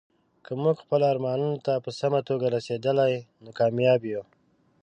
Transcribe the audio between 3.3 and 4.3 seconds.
نو کامیاب یو.